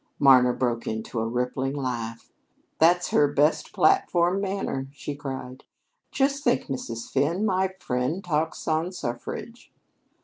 [0.17, 2.31] Marna broke into a rippling laugh.
[2.79, 5.63] "That's her best platform manner," she cried.
[6.09, 7.07] "Just think, Mrs.
[7.11, 9.71] Finn, my friend talks on suffrage."